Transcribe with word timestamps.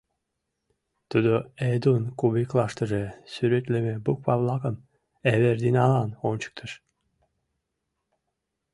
Тудо 1.09 1.33
Эдун 1.73 2.03
кубиклаштыже 2.19 3.03
сӱретлыме 3.31 3.95
буква-влакым 4.05 4.75
Эвердиналан 5.33 6.09
ончыктыш. 6.29 6.71